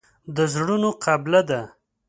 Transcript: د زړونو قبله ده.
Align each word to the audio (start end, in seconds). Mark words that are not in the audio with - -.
د 0.35 0.37
زړونو 0.53 0.89
قبله 1.05 1.41
ده. 1.49 1.61